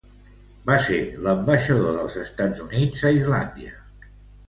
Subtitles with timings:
[0.69, 0.97] Va ser
[1.27, 3.81] l'ambaixador dels Estats Units a Islàndia.